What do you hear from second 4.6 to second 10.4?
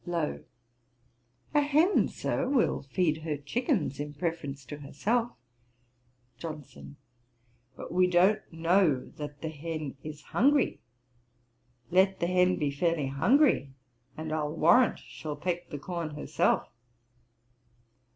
to herself.' JOHNSON. 'But we don't know that the hen is